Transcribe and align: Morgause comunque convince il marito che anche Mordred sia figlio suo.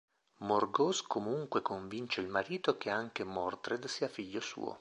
Morgause 0.39 1.03
comunque 1.05 1.61
convince 1.61 2.21
il 2.21 2.27
marito 2.27 2.75
che 2.75 2.89
anche 2.89 3.23
Mordred 3.23 3.85
sia 3.85 4.07
figlio 4.07 4.39
suo. 4.41 4.79